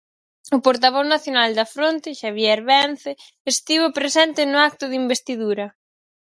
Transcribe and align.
O 0.55 0.57
portavoz 0.65 1.05
nacional 1.13 1.49
da 1.59 1.65
fronte, 1.75 2.17
Xavier 2.21 2.59
Vence, 2.69 3.11
estivo 3.53 3.87
presente 3.99 4.41
no 4.45 4.57
acto 4.69 4.85
de 4.87 4.99
investidura. 5.03 5.65